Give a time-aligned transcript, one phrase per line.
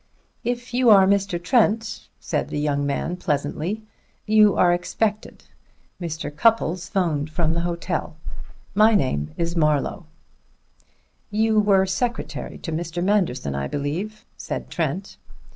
[0.43, 1.39] "If you are Mr.
[1.39, 3.83] Trent," said the young man pleasantly,
[4.25, 5.43] "you are expected.
[6.01, 6.35] Mr.
[6.35, 8.15] Cupples 'phoned from the hotel.
[8.73, 10.07] My name is Marlowe."
[11.29, 13.03] "You were secretary to Mr.
[13.03, 15.17] Manderson, I believe," said Trent.